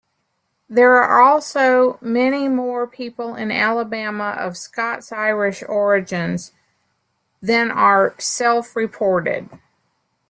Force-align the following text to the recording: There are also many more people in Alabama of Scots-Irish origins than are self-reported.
There 0.67 0.93
are 0.95 1.21
also 1.21 1.99
many 2.01 2.47
more 2.49 2.87
people 2.87 3.35
in 3.35 3.51
Alabama 3.51 4.35
of 4.35 4.57
Scots-Irish 4.57 5.61
origins 5.69 6.53
than 7.39 7.69
are 7.69 8.15
self-reported. 8.17 9.47